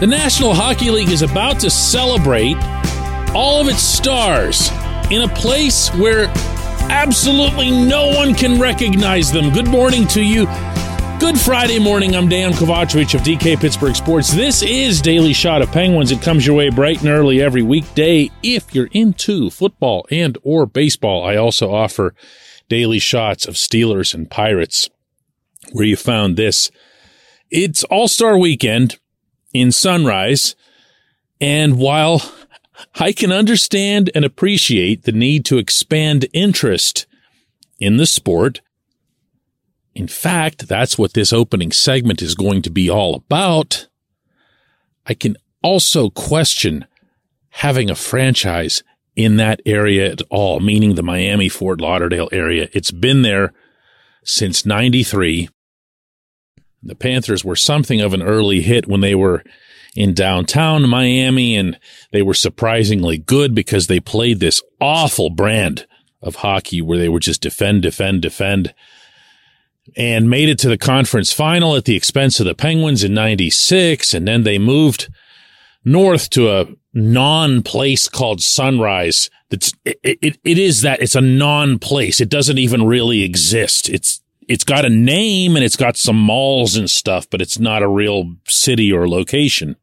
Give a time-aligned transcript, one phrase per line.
[0.00, 2.56] The National Hockey League is about to celebrate
[3.34, 4.70] all of its stars
[5.10, 6.26] in a place where
[6.88, 9.50] absolutely no one can recognize them.
[9.52, 10.46] Good morning to you.
[11.18, 12.14] Good Friday morning.
[12.14, 14.32] I'm Dejan Kovacevic of DK Pittsburgh Sports.
[14.32, 16.12] This is Daily Shot of Penguins.
[16.12, 18.30] It comes your way bright and early every weekday.
[18.40, 22.14] If you're into football and or baseball, I also offer
[22.68, 24.88] daily shots of Steelers and Pirates
[25.72, 26.70] where you found this.
[27.50, 28.96] It's All-Star weekend
[29.58, 30.54] in Sunrise.
[31.40, 32.22] And while
[32.94, 37.06] I can understand and appreciate the need to expand interest
[37.78, 38.60] in the sport,
[39.94, 43.88] in fact, that's what this opening segment is going to be all about.
[45.06, 46.86] I can also question
[47.50, 48.82] having a franchise
[49.16, 52.68] in that area at all, meaning the Miami Fort Lauderdale area.
[52.72, 53.52] It's been there
[54.22, 55.48] since 93.
[56.88, 59.44] The Panthers were something of an early hit when they were
[59.94, 61.78] in downtown Miami and
[62.12, 65.86] they were surprisingly good because they played this awful brand
[66.22, 68.74] of hockey where they were just defend, defend, defend
[69.96, 74.14] and made it to the conference final at the expense of the Penguins in 96.
[74.14, 75.08] And then they moved
[75.84, 79.30] north to a non place called Sunrise.
[79.50, 82.20] That's, it, it, it is that it's a non place.
[82.20, 83.88] It doesn't even really exist.
[83.88, 87.82] It's, it's got a name and it's got some malls and stuff, but it's not
[87.82, 89.76] a real city or location.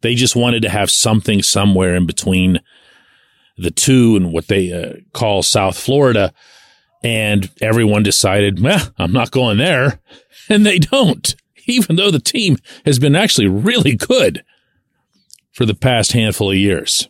[0.00, 2.60] They just wanted to have something somewhere in between
[3.56, 6.32] the two and what they uh, call South Florida.
[7.04, 10.00] And everyone decided, well, I'm not going there.
[10.48, 14.42] And they don't, even though the team has been actually really good
[15.52, 17.08] for the past handful of years.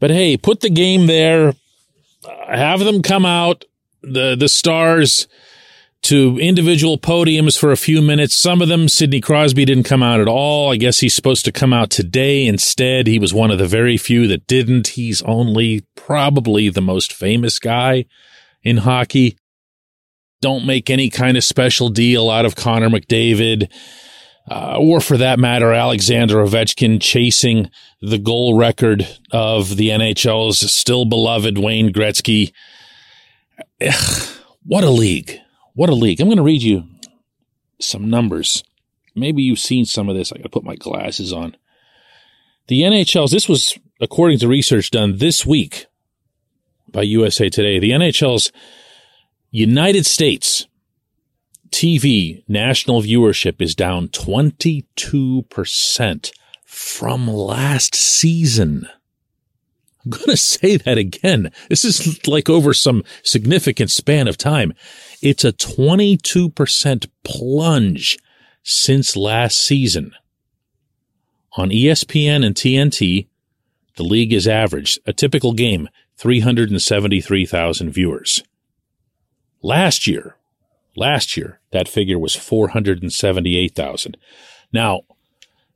[0.00, 1.54] But hey, put the game there,
[2.48, 3.64] have them come out,
[4.02, 5.28] the, the stars
[6.04, 8.34] to individual podiums for a few minutes.
[8.34, 10.70] Some of them, Sidney Crosby didn't come out at all.
[10.70, 13.06] I guess he's supposed to come out today instead.
[13.06, 14.88] He was one of the very few that didn't.
[14.88, 18.04] He's only probably the most famous guy
[18.62, 19.38] in hockey.
[20.42, 23.70] Don't make any kind of special deal out of Connor McDavid.
[24.50, 27.70] Uh, or for that matter, Alexander Ovechkin chasing
[28.02, 32.52] the goal record of the NHL's still beloved Wayne Gretzky.
[33.80, 34.28] Ugh,
[34.64, 35.40] what a league.
[35.74, 36.20] What a league.
[36.20, 36.84] I'm going to read you
[37.80, 38.62] some numbers.
[39.14, 40.32] Maybe you've seen some of this.
[40.32, 41.56] I got to put my glasses on.
[42.68, 45.86] The NHL's, this was according to research done this week
[46.88, 47.78] by USA Today.
[47.78, 48.52] The NHL's
[49.50, 50.66] United States
[51.70, 56.32] TV national viewership is down 22%
[56.64, 58.88] from last season.
[60.04, 61.50] I'm going to say that again.
[61.68, 64.74] This is like over some significant span of time.
[65.22, 68.18] It's a 22% plunge
[68.62, 70.12] since last season.
[71.56, 73.28] On ESPN and TNT,
[73.96, 78.42] the league is averaged a typical game 373,000 viewers.
[79.62, 80.36] Last year,
[80.96, 84.16] last year, that figure was 478,000.
[84.72, 85.02] Now,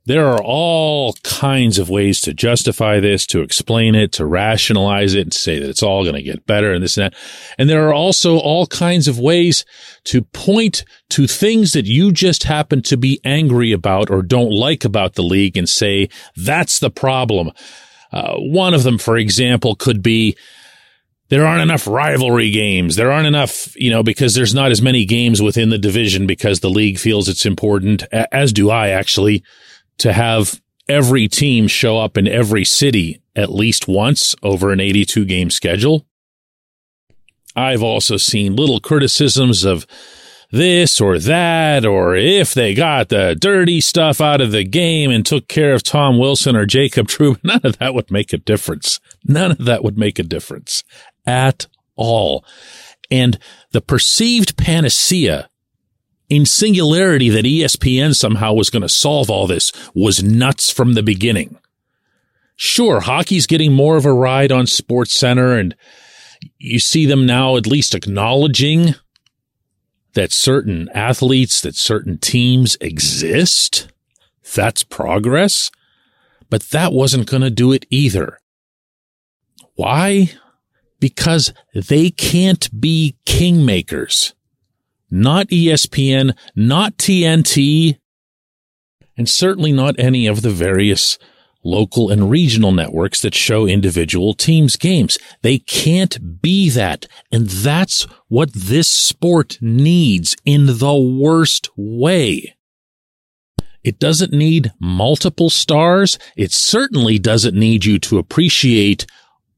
[0.09, 5.21] there are all kinds of ways to justify this, to explain it, to rationalize it,
[5.21, 7.19] and say that it's all going to get better and this and that.
[7.59, 9.65] And there are also all kinds of ways
[10.05, 14.83] to point to things that you just happen to be angry about or don't like
[14.83, 17.51] about the league and say, that's the problem.
[18.11, 20.35] Uh, one of them, for example, could be
[21.29, 22.95] there aren't enough rivalry games.
[22.95, 26.61] There aren't enough, you know, because there's not as many games within the division because
[26.61, 29.43] the league feels it's important, as do I actually,
[29.99, 35.25] to have every team show up in every city at least once over an 82
[35.25, 36.05] game schedule.
[37.55, 39.85] I've also seen little criticisms of
[40.51, 45.25] this or that, or if they got the dirty stuff out of the game and
[45.25, 48.99] took care of Tom Wilson or Jacob Trouba, none of that would make a difference.
[49.23, 50.83] None of that would make a difference
[51.25, 52.43] at all.
[53.11, 53.37] And
[53.71, 55.49] the perceived panacea
[56.29, 61.03] in singularity that ESPN somehow was going to solve all this was nuts from the
[61.03, 61.57] beginning.
[62.55, 65.75] Sure, hockey's getting more of a ride on Sports Center and
[66.57, 68.95] you see them now at least acknowledging
[70.13, 73.91] that certain athletes, that certain teams exist.
[74.55, 75.71] That's progress.
[76.49, 78.39] But that wasn't going to do it either.
[79.75, 80.31] Why?
[80.99, 84.33] Because they can't be kingmakers
[85.09, 87.97] not ESPN, not TNT,
[89.17, 91.17] and certainly not any of the various
[91.63, 95.17] local and regional networks that show individual teams games.
[95.41, 97.05] They can't be that.
[97.31, 102.55] And that's what this sport needs in the worst way.
[103.83, 106.17] It doesn't need multiple stars.
[106.35, 109.05] It certainly doesn't need you to appreciate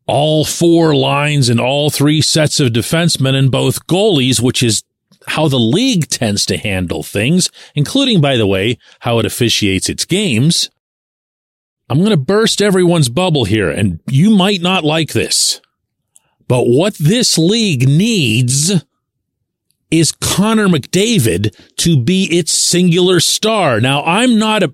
[0.07, 4.83] all four lines and all three sets of defensemen and both goalies, which is
[5.27, 10.05] how the league tends to handle things, including, by the way, how it officiates its
[10.05, 10.69] games.
[11.89, 15.61] I'm going to burst everyone's bubble here, and you might not like this.
[16.47, 18.71] But what this league needs
[19.89, 23.81] is Connor McDavid to be its singular star.
[23.81, 24.73] Now, I'm not a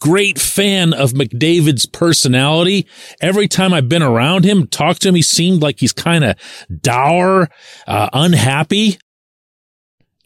[0.00, 2.86] great fan of McDavid's personality.
[3.20, 6.36] Every time I've been around him, talked to him, he seemed like he's kind of
[6.80, 7.48] dour,
[7.86, 8.98] uh, unhappy.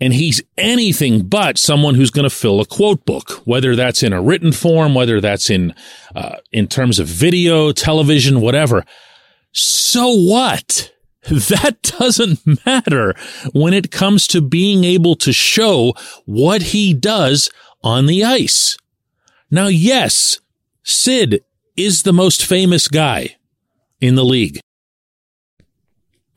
[0.00, 4.12] And he's anything but someone who's going to fill a quote book, whether that's in
[4.12, 5.74] a written form, whether that's in,
[6.14, 8.84] uh, in terms of video, television, whatever.
[9.52, 10.92] So what?
[11.28, 13.14] That doesn't matter
[13.52, 15.92] when it comes to being able to show
[16.24, 17.50] what he does
[17.84, 18.78] on the ice.
[19.50, 20.40] Now, yes,
[20.82, 21.44] Sid
[21.76, 23.36] is the most famous guy
[24.00, 24.60] in the league.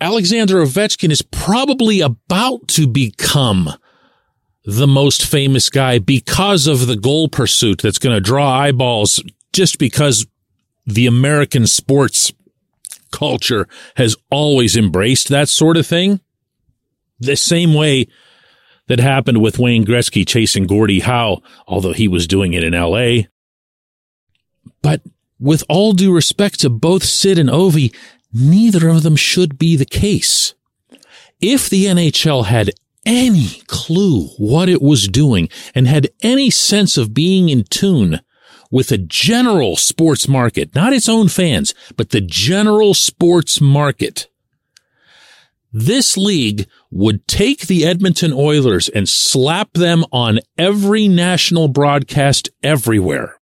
[0.03, 3.69] Alexander Ovechkin is probably about to become
[4.65, 9.23] the most famous guy because of the goal pursuit that's going to draw eyeballs
[9.53, 10.27] just because
[10.85, 12.33] the American sports
[13.13, 13.65] culture
[13.95, 16.19] has always embraced that sort of thing.
[17.21, 18.07] The same way
[18.88, 23.29] that happened with Wayne Gretzky chasing Gordie Howe, although he was doing it in LA.
[24.81, 25.01] But
[25.39, 27.95] with all due respect to both Sid and Ovi,
[28.33, 30.53] neither of them should be the case.
[31.39, 32.71] If the NHL had
[33.06, 38.21] any clue what it was doing and had any sense of being in tune
[38.71, 44.27] with a general sports market, not its own fans, but the general sports market,
[45.71, 53.39] this league would take the Edmonton Oilers and slap them on every national broadcast everywhere.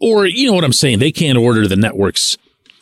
[0.00, 0.98] Or, you know what I'm saying?
[0.98, 2.36] They can't order the networks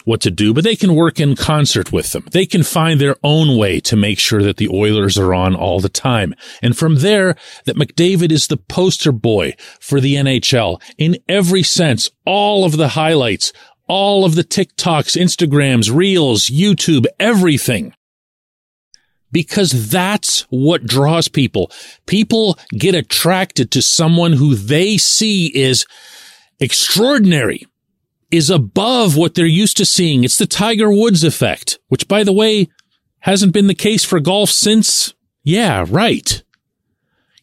[0.04, 2.26] what to do, but they can work in concert with them.
[2.30, 5.80] They can find their own way to make sure that the Oilers are on all
[5.80, 6.34] the time.
[6.62, 12.10] And from there, that McDavid is the poster boy for the NHL in every sense,
[12.24, 13.52] all of the highlights,
[13.88, 17.94] all of the TikToks, Instagrams, Reels, YouTube, everything.
[19.30, 21.70] Because that's what draws people.
[22.06, 25.86] People get attracted to someone who they see is
[26.60, 27.66] extraordinary,
[28.32, 30.24] is above what they're used to seeing.
[30.24, 32.68] It's the Tiger Woods effect, which by the way,
[33.20, 35.14] hasn't been the case for golf since,
[35.44, 36.42] yeah, right.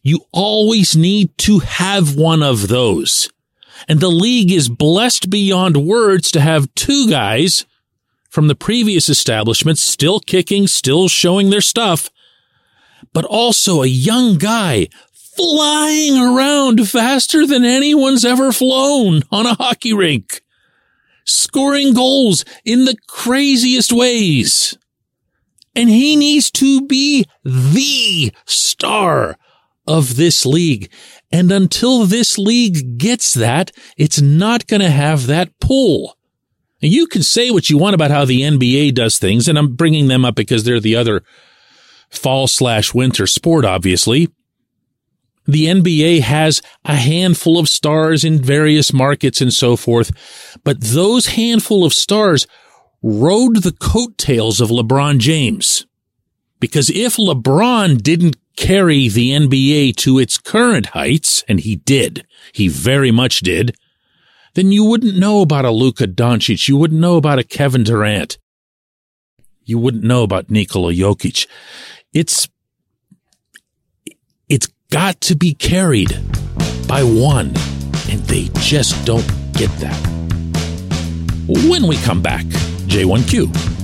[0.02, 3.30] You always need to have one of those.
[3.88, 7.64] And the league is blessed beyond words to have two guys
[8.28, 12.10] from the previous establishment still kicking, still showing their stuff,
[13.12, 19.92] but also a young guy flying around faster than anyone's ever flown on a hockey
[19.92, 20.42] rink
[21.24, 24.76] scoring goals in the craziest ways.
[25.74, 29.36] And he needs to be the star
[29.86, 30.90] of this league.
[31.32, 36.16] And until this league gets that, it's not going to have that pull.
[36.80, 40.08] you can say what you want about how the NBA does things, and I'm bringing
[40.08, 41.22] them up because they're the other
[42.10, 44.28] fall slash winter sport, obviously.
[45.50, 50.12] The NBA has a handful of stars in various markets and so forth,
[50.62, 52.46] but those handful of stars
[53.02, 55.86] rode the coattails of LeBron James.
[56.60, 62.68] Because if LeBron didn't carry the NBA to its current heights, and he did, he
[62.68, 63.76] very much did,
[64.54, 66.68] then you wouldn't know about a Luka Doncic.
[66.68, 68.38] You wouldn't know about a Kevin Durant.
[69.64, 71.48] You wouldn't know about Nikola Jokic.
[72.12, 72.48] It's,
[74.90, 76.10] got to be carried
[76.88, 77.52] by one,
[78.08, 79.96] and they just don't get that.
[81.46, 82.44] When we come back,
[82.86, 83.79] J1Q.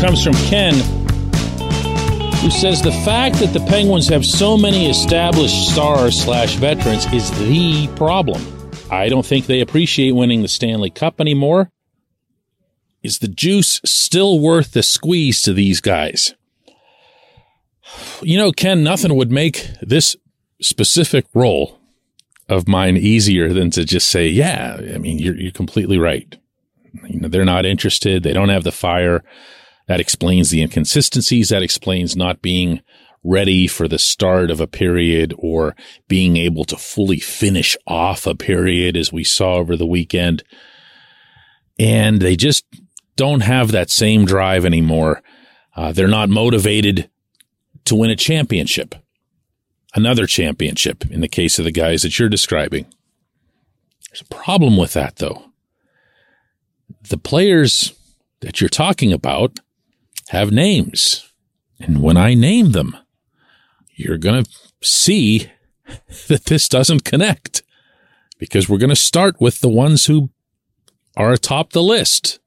[0.00, 0.74] Comes from Ken,
[2.40, 7.30] who says the fact that the Penguins have so many established stars slash veterans is
[7.38, 8.42] the problem.
[8.90, 11.70] I don't think they appreciate winning the Stanley Cup anymore.
[13.02, 16.34] Is the juice still worth the squeeze to these guys?
[18.20, 20.14] You know, Ken, nothing would make this
[20.60, 21.78] specific role
[22.50, 26.36] of mine easier than to just say, yeah, I mean, you're, you're completely right.
[27.08, 28.22] You know, they're not interested.
[28.22, 29.24] They don't have the fire.
[29.90, 31.48] That explains the inconsistencies.
[31.48, 32.80] That explains not being
[33.24, 35.74] ready for the start of a period or
[36.06, 40.44] being able to fully finish off a period as we saw over the weekend.
[41.76, 42.64] And they just
[43.16, 45.24] don't have that same drive anymore.
[45.74, 47.10] Uh, they're not motivated
[47.86, 48.94] to win a championship,
[49.96, 52.86] another championship in the case of the guys that you're describing.
[54.08, 55.46] There's a problem with that though.
[57.08, 57.92] The players
[58.38, 59.58] that you're talking about
[60.30, 61.28] have names.
[61.80, 62.96] And when I name them,
[63.96, 65.50] you're going to see
[66.28, 67.62] that this doesn't connect
[68.38, 70.30] because we're going to start with the ones who
[71.16, 72.38] are atop the list.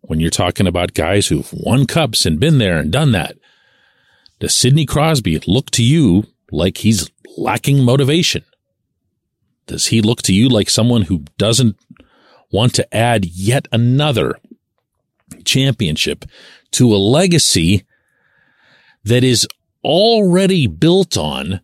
[0.00, 3.36] When you're talking about guys who've won cups and been there and done that,
[4.40, 8.44] does Sidney Crosby look to you like he's lacking motivation?
[9.66, 11.76] Does he look to you like someone who doesn't
[12.50, 14.38] want to add yet another
[15.44, 16.24] championship
[16.72, 17.84] to a legacy
[19.04, 19.46] that is
[19.84, 21.60] already built on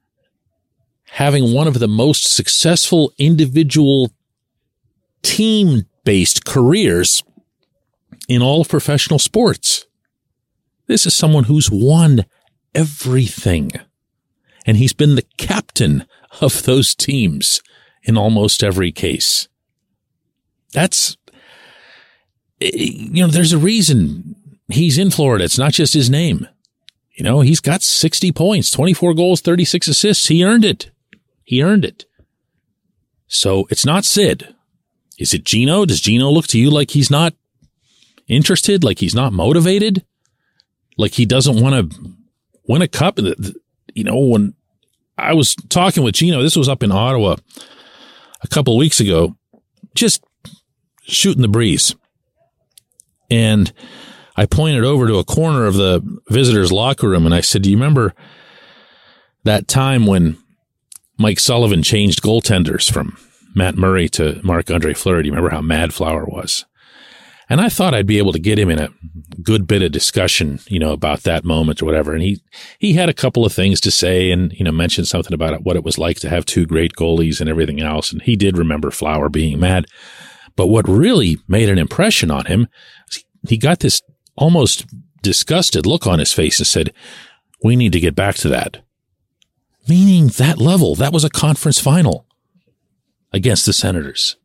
[1.13, 4.13] having one of the most successful individual
[5.23, 7.23] team based careers
[8.29, 9.87] in all professional sports.
[10.87, 12.25] This is someone who's won
[12.75, 13.73] everything.
[14.67, 16.07] And he's been the captain
[16.41, 17.63] of those teams
[18.03, 19.49] in almost every case.
[20.73, 21.17] That's,
[22.61, 24.37] Eh, you know, there's a reason
[24.69, 25.45] he's in Florida.
[25.45, 26.47] It's not just his name.
[27.17, 30.27] You know, he's got 60 points, 24 goals, 36 assists.
[30.27, 30.91] He earned it.
[31.45, 32.07] He earned it.
[33.27, 34.55] So it's not Sid.
[35.19, 35.85] Is it Gino?
[35.85, 37.35] Does Gino look to you like he's not
[38.27, 38.83] interested?
[38.83, 40.05] Like he's not motivated?
[40.97, 42.15] Like he doesn't want to
[42.67, 43.19] win a cup?
[43.19, 44.55] You know, when
[45.19, 47.37] I was talking with Gino, this was up in Ottawa
[48.43, 49.37] a couple weeks ago,
[49.95, 50.25] just
[51.03, 51.95] shooting the breeze.
[53.31, 53.73] And
[54.37, 57.71] I pointed over to a corner of the visitors' locker room and I said, Do
[57.71, 58.15] you remember
[59.45, 60.39] that time when
[61.19, 63.17] Mike Sullivan changed goaltenders from
[63.55, 65.23] Matt Murray to Marc Andre Fleury?
[65.23, 66.65] Do you remember how mad Flower was?
[67.51, 68.91] And I thought I'd be able to get him in a
[69.43, 72.15] good bit of discussion, you know, about that moment or whatever.
[72.15, 72.41] And he,
[72.79, 75.75] he had a couple of things to say and, you know, mentioned something about what
[75.75, 78.13] it was like to have two great goalies and everything else.
[78.13, 79.87] And he did remember Flower being mad.
[80.57, 82.69] But what really made an impression on him,
[83.49, 84.03] he got this
[84.37, 84.87] almost
[85.23, 86.93] disgusted look on his face and said,
[87.63, 88.83] we need to get back to that.
[89.89, 92.27] Meaning that level, that was a conference final
[93.33, 94.37] against the Senators.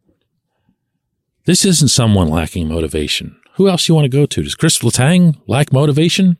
[1.45, 3.39] This isn't someone lacking motivation.
[3.55, 4.43] Who else you want to go to?
[4.43, 6.37] Does Chris Letang lack motivation?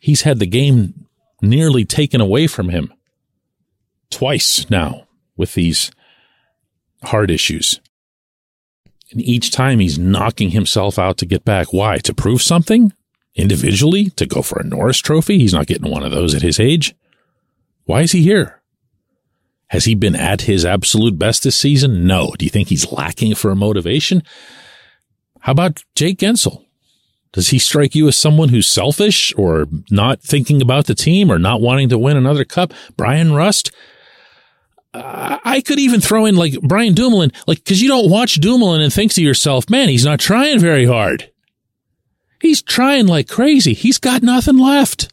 [0.00, 1.06] He's had the game
[1.42, 2.92] nearly taken away from him
[4.10, 5.90] twice now with these
[7.02, 7.80] heart issues.
[9.10, 11.72] And each time he's knocking himself out to get back.
[11.72, 11.98] Why?
[11.98, 12.92] To prove something?
[13.34, 14.10] Individually?
[14.10, 15.38] To go for a Norris trophy?
[15.38, 16.94] He's not getting one of those at his age.
[17.84, 18.60] Why is he here?
[19.68, 22.06] Has he been at his absolute best this season?
[22.06, 22.32] No.
[22.38, 24.22] Do you think he's lacking for a motivation?
[25.40, 26.64] How about Jake Guentzel?
[27.32, 31.38] Does he strike you as someone who's selfish or not thinking about the team or
[31.38, 32.72] not wanting to win another cup?
[32.96, 33.70] Bryan Rust?
[34.94, 38.92] I could even throw in like Brian Dumoulin, like, cause you don't watch Dumoulin and
[38.92, 41.30] think to yourself, man, he's not trying very hard.
[42.40, 43.74] He's trying like crazy.
[43.74, 45.12] He's got nothing left.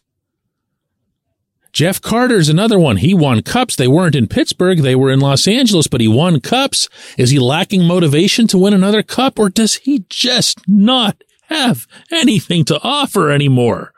[1.74, 2.98] Jeff Carter's another one.
[2.98, 3.76] He won cups.
[3.76, 4.80] They weren't in Pittsburgh.
[4.80, 6.88] They were in Los Angeles, but he won cups.
[7.18, 12.64] Is he lacking motivation to win another cup or does he just not have anything
[12.66, 13.92] to offer anymore?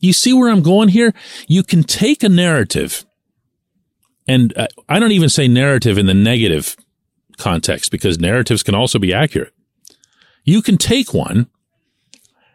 [0.00, 1.14] You see where I'm going here?
[1.46, 3.05] You can take a narrative
[4.26, 6.76] and uh, I don't even say narrative in the negative
[7.38, 9.52] context because narratives can also be accurate.
[10.44, 11.48] You can take one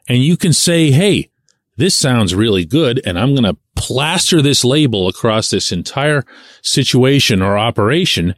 [0.07, 1.29] and you can say, Hey,
[1.77, 3.01] this sounds really good.
[3.05, 6.25] And I'm going to plaster this label across this entire
[6.61, 8.35] situation or operation.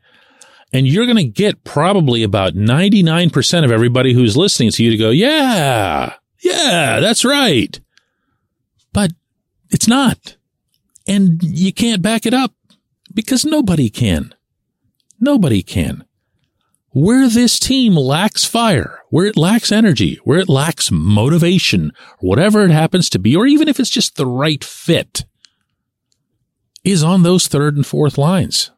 [0.72, 4.98] And you're going to get probably about 99% of everybody who's listening to you to
[4.98, 7.80] go, yeah, yeah, that's right.
[8.92, 9.12] But
[9.70, 10.38] it's not.
[11.08, 12.54] And you can't back it up
[13.14, 14.34] because nobody can.
[15.20, 16.06] Nobody can.
[16.90, 22.72] Where this team lacks fire, where it lacks energy, where it lacks motivation, whatever it
[22.72, 25.26] happens to be, or even if it's just the right fit,
[26.84, 28.72] is on those third and fourth lines.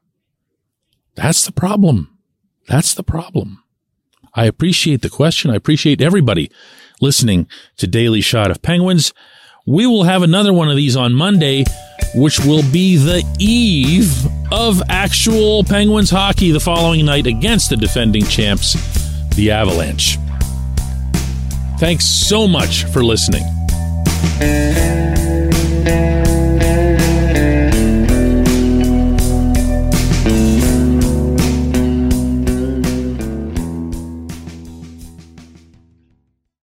[1.16, 2.18] That's the problem.
[2.68, 3.64] That's the problem.
[4.34, 5.52] I appreciate the question.
[5.52, 6.52] I appreciate everybody
[7.02, 9.14] listening to Daily Shot of Penguins.
[9.68, 11.66] We will have another one of these on Monday
[12.14, 14.14] which will be the eve
[14.52, 18.74] of actual Penguins hockey the following night against the defending champs,
[19.36, 20.20] the Avalanche.
[21.80, 23.44] Thanks so much for listening.